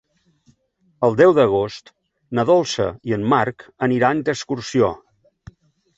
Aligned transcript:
El 1.07 1.17
deu 1.19 1.33
d'agost 1.39 1.93
na 2.39 2.47
Dolça 2.51 2.89
i 3.11 3.15
en 3.19 3.27
Marc 3.35 3.67
aniran 3.89 4.25
d'excursió. 4.31 4.91